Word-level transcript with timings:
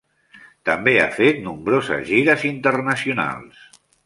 També 0.69 0.93
ha 1.01 1.05
fet 1.17 1.43
nombroses 1.49 2.03
gires 2.09 2.47
internacionals. 2.53 3.63